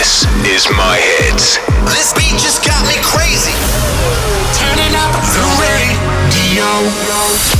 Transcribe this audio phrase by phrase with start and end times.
[0.00, 1.58] This is my hits.
[1.92, 3.52] This beat just got me crazy.
[4.56, 7.59] Turning up the radio.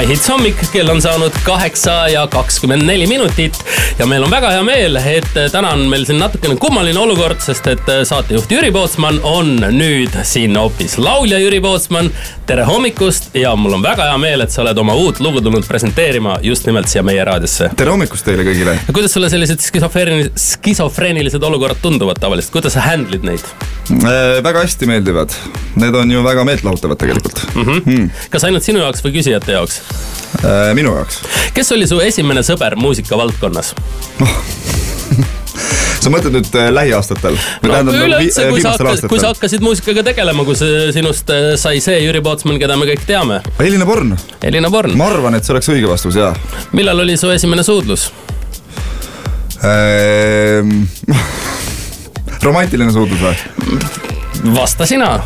[0.00, 3.58] My Hits hommik, kell on saanud kaheksa ja kakskümmend neli minutit
[3.98, 7.66] ja meil on väga hea meel, et täna on meil siin natukene kummaline olukord, sest
[7.68, 12.08] et saatejuht Jüri Pootsman on nüüd siin hoopis laulja Jüri Pootsman.
[12.46, 15.68] tere hommikust ja mul on väga hea meel, et sa oled oma uut lugu tulnud
[15.68, 17.68] presenteerima just nimelt siia meie raadiosse.
[17.76, 18.78] tere hommikust teile kõigile.
[18.88, 23.44] kuidas sulle sellised skisofreenilised, skisofreenilised olukorrad tunduvad tavaliselt, kuidas sa handle'id neid
[24.00, 24.40] äh,?
[24.48, 25.36] väga hästi meeldivad,
[25.76, 27.62] need on ju väga meeltlahutavad tegelikult mm.
[27.62, 27.82] -hmm.
[27.84, 28.10] Mm.
[28.30, 29.82] kas ainult sinu jaoks või küsijate jaoks?
[30.40, 31.20] Äh, minu jaoks.
[31.54, 33.74] kes oli su esimene sõber muusikavaldkonnas
[34.24, 34.36] oh.
[36.02, 37.36] sa mõtled nüüd äh, lähiaastatel?
[37.66, 41.98] no üleüldse, kui sa hakkasid, kui sa hakkasid muusikaga tegelema, kui sinust äh, sai see
[42.06, 43.42] Jüri Pootsman, keda me kõik teame.
[43.60, 44.14] Elina Born.
[44.46, 44.96] Elina Born.
[44.96, 46.32] ma arvan, et see oleks õige vastus, jaa.
[46.72, 48.08] millal oli su esimene suudlus
[49.60, 50.86] ehm,?
[52.46, 53.36] romantiline suudlus või?
[54.56, 55.18] vasta sina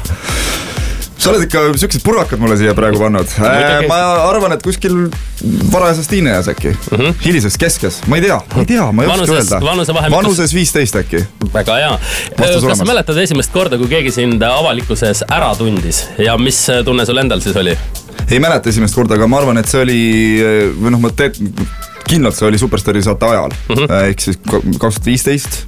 [1.25, 3.87] sa oled ikka siuksed purrakad mulle siia praegu pannud äh,.
[3.89, 5.07] ma arvan, et kuskil
[5.73, 7.15] varajases tiineas äkki mm, -hmm.
[7.25, 9.61] hilises keskes, ma ei tea, ma ei tea, ma ei oska öelda.
[10.13, 11.25] vanuses viisteist äkki.
[11.55, 11.95] väga hea.
[12.37, 17.25] kas sa mäletad esimest korda, kui keegi sind avalikkuses ära tundis ja mis tunne sul
[17.25, 17.79] endal siis oli?
[18.31, 20.01] ei mäleta esimest korda, aga ma arvan, et see oli
[20.77, 21.41] või noh, ma teed
[22.05, 24.11] kindlalt see oli Superstaari saate ajal mm -hmm.
[24.11, 25.63] ehk siis kaks tuhat viisteist.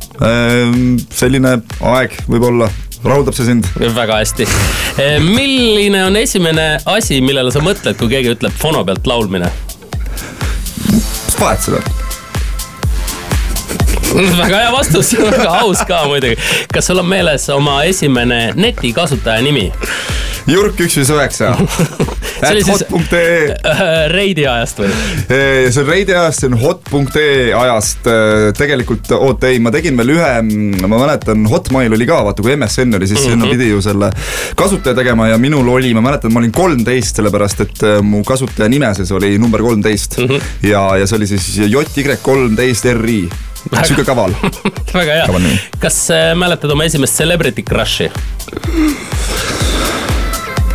[1.17, 2.69] Selline aeg võib-olla
[3.07, 3.69] rahuldab see sind?
[3.97, 4.49] väga hästi.
[5.03, 9.53] Eh, milline on esimene asi, millele sa mõtled, kui keegi ütleb fono pealt laulmine?
[11.37, 11.83] vahet seda
[14.39, 16.37] väga hea vastus, väga aus ka muidugi.
[16.73, 19.69] kas sul on meeles oma esimene netikasutaja nimi?
[20.47, 21.53] Jurk üks viis üheksa
[22.43, 23.55] hot.ee
[24.17, 24.91] Reidi ajast või?
[25.29, 28.07] see on Reidi ajast, see on hot.ee ajast.
[28.11, 30.33] Äh, tegelikult, oota ei, ma tegin veel ühe,
[30.83, 33.31] ma mäletan, Hotmail oli ka, vaata kui MSN oli, siis mm -hmm.
[33.31, 34.11] sinna pidi ju selle
[34.57, 38.69] kasutaja tegema ja minul oli, ma mäletan, ma olin kolmteist, sellepärast et äh, mu kasutaja
[38.69, 40.27] nime sees oli number kolmteist mm.
[40.27, 40.69] -hmm.
[40.71, 43.29] ja, ja see oli siis JY kolmteist RI
[43.85, 44.35] sihuke kaval
[44.95, 45.59] väga hea.
[45.79, 48.11] kas äh, mäletad oma esimest celebrity crush'i?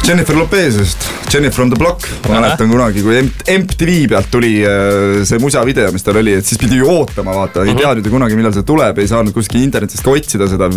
[0.07, 5.39] Jennifer Lopezist, Jennifer on the block, ma mäletan kunagi, kui MTV pealt tuli äh, see
[5.39, 7.83] musa video, mis tal oli, et siis pidi ju ootama, vaata, ei mhm.
[7.83, 10.71] teadnud ju kunagi, millal see tuleb, ei saanud kuskil internetist ka otsida seda,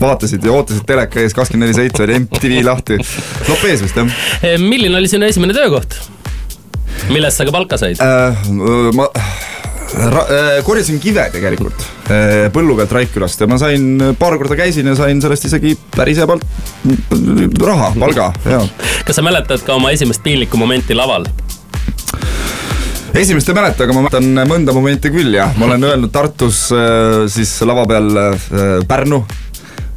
[0.00, 3.00] vaatasid ja ootasid teleka ees kakskümmend neli seitse oli MTV lahti.
[3.50, 4.18] Lopez vist jah.
[4.62, 5.98] Milline oli sinu esimene töökoht?
[7.12, 8.46] millest sa ka palka said äh,?
[8.96, 9.08] ma
[10.66, 13.86] korjasin kive tegelikult äh, põllu pealt Raikkülast ja ma sain,
[14.18, 16.44] paar korda käisin ja sain sellest isegi päris hea palt
[17.62, 18.64] raha, palga, jaa.
[19.06, 21.28] kas sa mäletad ka oma esimest piinlikku momenti laval?
[23.14, 27.24] esimest ei mäleta, aga ma mäletan mõnda momenti küll jah, ma olen öelnud Tartus äh,
[27.30, 28.10] siis lava peal
[28.90, 29.22] Pärnu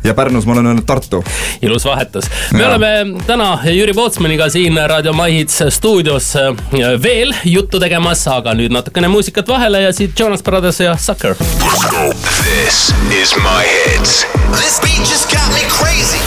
[0.07, 1.23] ja Pärnus ma olen öelnud Tartu.
[1.61, 2.25] ilus vahetus.
[2.53, 2.69] me ja.
[2.69, 6.55] oleme täna Jüri Pootsmaniga siin Raadio Maihits stuudios äh,
[7.03, 11.35] veel juttu tegemas, aga nüüd natukene muusikat vahele ja siit Jonas Brothers ja Sucker.
[11.35, 14.25] This is my hits.
[14.55, 16.23] This beat just got me crazy.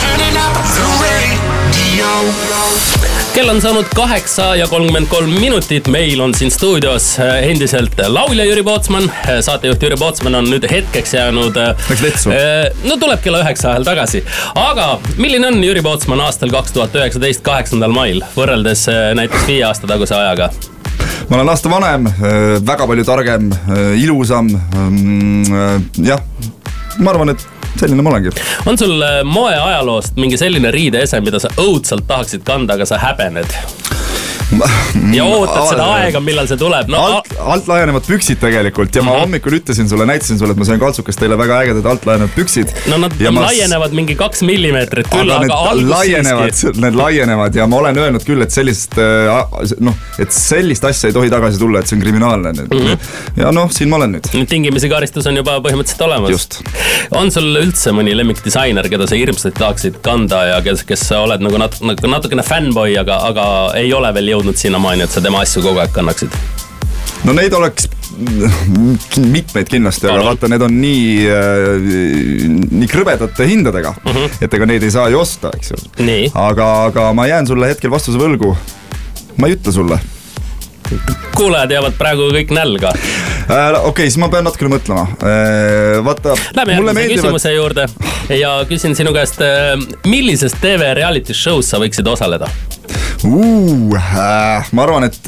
[0.00, 3.01] Turning up the radio
[3.34, 8.44] kell on saanud kaheksa ja kolmkümmend kolm minutit, meil on siin stuudios äh, endiselt laulja
[8.44, 11.56] Jüri Pootsman, äh, saatejuht Jüri Pootsman on nüüd hetkeks jäänud.
[11.56, 12.32] Äh, Läks vetsu?
[12.84, 14.20] no tuleb kella üheksa ajal tagasi,
[14.54, 18.84] aga milline on Jüri Pootsman aastal kaks tuhat üheksateist, kaheksandal mail, võrreldes
[19.16, 20.50] näiteks viie aasta taguse ajaga?
[21.30, 22.10] ma olen aasta vanem,
[22.66, 23.48] väga palju targem,
[23.96, 26.20] ilusam, mm, jah,
[26.98, 27.48] ma arvan, et
[27.80, 28.34] selline ma olengi.
[28.66, 33.81] on sul äh, moeajaloost mingi selline riideese, mida sa õudselt tahaksid kanda, aga sa häbened?
[35.16, 37.00] Ja ootad seda aega, millal see tuleb no,.
[37.00, 39.20] alt, alt laienevad püksid tegelikult ja ma mm -hmm.
[39.26, 42.72] hommikul ütlesin sulle, näitasin sulle, et ma sain kaltsukast teile väga ägedad alt laienevad püksid.
[42.90, 43.46] no nad ma...
[43.48, 46.80] laienevad mingi kaks millimeetrit küll, aga, aga alguses laienevad, siiski.
[46.84, 51.16] Need laienevad ja ma olen öelnud küll, et sellist äh, noh, et sellist asja ei
[51.16, 52.68] tohi tagasi tulla, et see on kriminaalne mm.
[52.68, 52.98] -hmm.
[53.40, 54.30] ja noh, siin ma olen nüüd.
[54.48, 56.48] tingimisi karistus on juba põhimõtteliselt olemas.
[57.10, 61.42] on sul üldse mõni lemmikdisainer, keda sa hirmsasti tahaksid kanda ja kes, kes sa oled
[61.44, 63.46] nagu nat-, nagu natukene fännboi, aga, aga
[63.78, 66.34] ei ole veel jõudnud sinnamaani, et sa tema asju kogu aeg kannaksid?
[67.24, 67.88] no neid oleks
[69.32, 71.90] mitmeid kindlasti, aga vaata, need on nii äh,,
[72.70, 74.40] nii krõbedate hindadega mm, -hmm.
[74.44, 75.78] et ega neid ei saa ju osta, eks ju.
[76.34, 78.56] aga, aga ma jään sulle hetkel vastuse võlgu.
[79.36, 80.00] ma ei ütle sulle
[81.36, 82.92] kuulajad jäävad praegu kõik nälga.
[82.92, 86.04] äh, okei okay,, siis ma pean natukene mõtlema äh,.
[86.04, 86.36] vaata.
[86.56, 87.22] Lähme järgmise meeldivad...
[87.22, 87.86] küsimuse juurde
[88.38, 89.72] ja küsin sinu käest, äh,
[90.06, 92.50] millises TV reality show's sa võiksid osaleda
[93.24, 93.96] uh,?
[93.96, 95.20] Äh, ma arvan, et.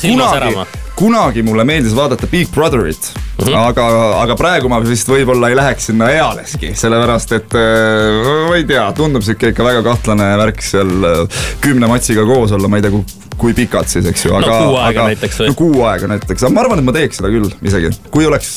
[0.00, 0.66] silma särama?
[0.94, 3.56] kunagi mulle meeldis vaadata Big Brotherit mm, -hmm.
[3.56, 3.86] aga,
[4.20, 8.84] aga praegu ma vist võib-olla ei läheks sinna ealeski, sellepärast et äh, ma ei tea,
[8.92, 13.02] tundub sihuke ikka väga kahtlane värk seal äh, kümne matsiga koos olla, ma ei tea,
[13.38, 14.46] kui pikad siis, eks ju, aga.
[14.46, 15.50] no kuu aega aga, näiteks või?
[15.50, 18.54] no kuu aega näiteks, aga ma arvan, et ma teeks seda küll isegi, kui oleks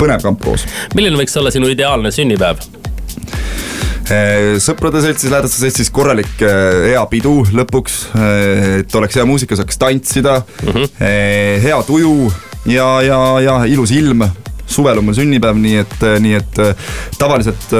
[0.00, 0.64] põnev kamp koos.
[0.94, 2.64] milline võiks olla sinu ideaalne sünnipäev?
[4.06, 9.58] Eh, sõprade seltsis, lähedaste seltsis korralik eh, hea pidu lõpuks, eh, et oleks hea muusika,
[9.58, 10.36] saaks tantsida.
[10.62, 11.62] Mm, -hmm.
[11.64, 12.30] hea tuju
[12.70, 14.22] ja, ja, ja ilus ilm.
[14.66, 16.56] Suvel on mul sünnipäev, nii et, nii et
[17.18, 17.70] tavaliselt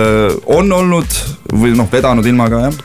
[0.47, 1.17] on olnud
[1.51, 2.77] või noh, vedanud ilmaga jah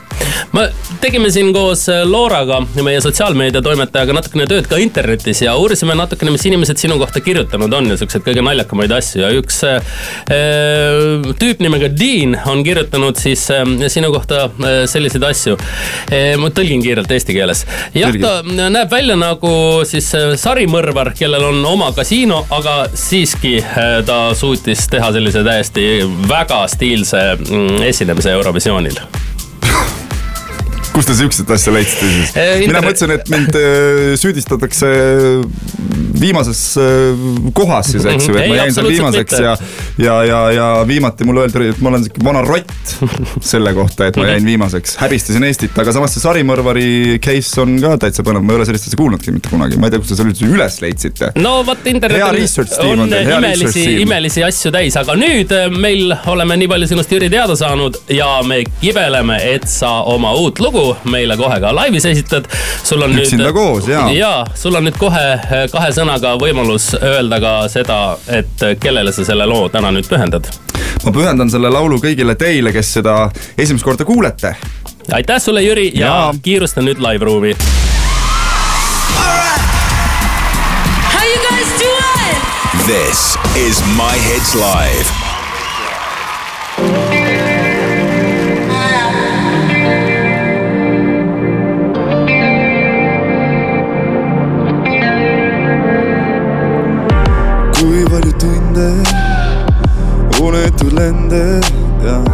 [0.52, 0.68] me
[1.00, 6.34] tegime siin koos äh, Looraga, meie sotsiaalmeedia toimetajaga natukene tööd ka internetis ja uurisime natukene,
[6.34, 9.92] mis inimesed sinu kohta kirjutanud on ja siukseid kõige naljakamaid asju ja üks äh,
[10.32, 16.36] äh tüüp nimega Dean on kirjutanud siis äh, sinu kohta äh, selliseid asju äh,.
[16.40, 17.64] ma tõlgin kiirelt eesti keeles.
[17.96, 19.52] jah, ta näeb välja nagu
[19.88, 25.88] siis äh, sarimõrvar, kellel on oma kasiino, aga siiski äh, ta suutis teha sellise täiesti
[26.28, 29.00] väga stiilse mm, esinemise Eurovisioonil
[30.92, 32.34] kust te siukseid asja leidsite siis?
[32.66, 34.90] mina mõtlesin, et mind äh, süüdistatakse
[36.22, 37.24] viimases äh,
[37.56, 39.42] kohas siis, eks ju, et ma jäin seal viimaseks mitte.
[39.44, 39.56] ja,
[39.98, 42.94] ja, ja, ja viimati mulle öeldi, et ma olen siuke vana rott
[43.52, 44.96] selle kohta, et ma jäin viimaseks.
[45.02, 48.88] häbistasin Eestit, aga samas see sarimõrvari case on ka täitsa põnev, ma ei ole sellist
[48.90, 51.32] asja kuulnudki mitte kunagi, ma ei tea, kust te selle üldse üles leidsite.
[51.42, 56.70] no vot, internetil on, on imelisi, imelisi asju täis, aga nüüd äh, meil oleme nii
[56.72, 61.58] palju sinust, Jüri, teada saanud ja me kibeleme, et sa oma uut lugu meile kohe
[61.62, 62.48] ka laivis esitad.
[62.84, 63.56] sul on Üksinda nüüd.
[63.56, 64.06] koos, jaa.
[64.14, 69.24] jaa, sul on nüüd kohe eh, kahe sõnaga võimalus öelda ka seda, et kellele sa
[69.24, 70.44] selle loo täna nüüd pühendad.
[71.04, 74.54] ma pühendan selle laulu kõigile teile, kes seda esimest korda kuulete.
[75.12, 77.56] aitäh sulle, Jüri ja, ja kiirusta nüüd live ruumi.
[82.84, 85.31] This is My Hits Live.
[101.02, 101.60] Lende
[102.06, 102.24] ja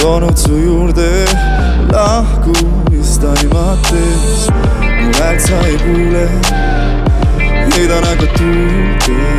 [0.00, 1.24] toonud su juurde
[1.92, 4.48] lahkumist aimates.
[5.02, 6.24] mu häält sa ei kuule,
[7.74, 9.34] heidan aga tuult ja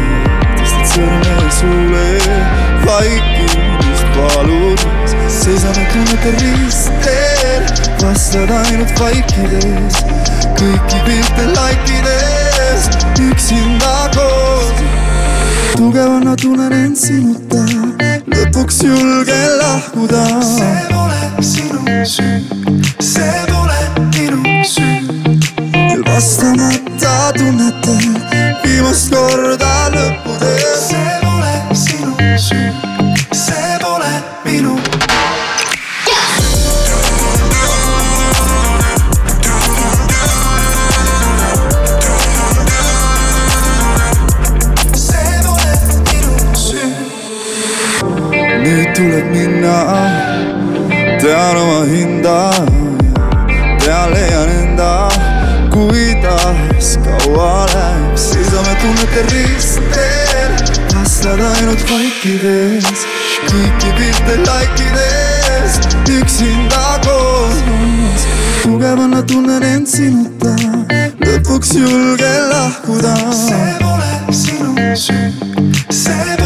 [0.57, 2.05] tõstad sõrme suule.
[2.85, 7.65] vaikimist paludes, seisame tunnete ristel,
[8.03, 10.01] vastad ainult vaikides,
[10.61, 12.89] kõiki pilte laikides,
[13.29, 14.69] üksinda koos
[15.79, 17.65] tugevana tunnen end sinuta,
[18.33, 20.23] lõpuks julgen lahkuda.
[20.41, 22.43] see pole sinu süü,
[23.01, 23.81] see pole
[24.13, 24.97] minu süü.
[25.73, 28.05] veel vastamata tunnetel
[28.63, 30.28] viimast korda lõppudes.
[48.99, 49.75] Tuleb minna.
[51.21, 52.37] tean oma hinda,
[53.83, 54.91] tean, leian enda,
[55.73, 60.51] kuidas kaua läheb, seisame tunnete ristel,
[60.95, 63.05] vastad ainult vaikides,
[63.47, 65.79] kõiki pilte laikides,
[66.17, 68.27] üksinda koos.
[68.63, 70.55] tugevana tunnen end sinuta,
[71.23, 73.15] lõpuks julgen lahkuda.
[73.45, 74.11] see pole
[74.43, 75.31] sinu süü,
[75.87, 76.38] see pole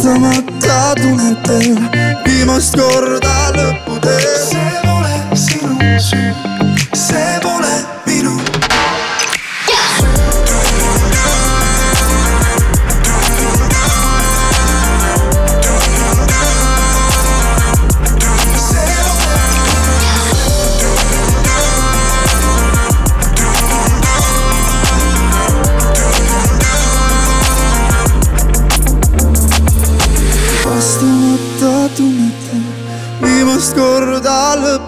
[0.00, 1.76] vastamata tunnetel
[2.24, 4.48] viimast korda lõppudes.
[4.48, 6.32] see pole sinu süü,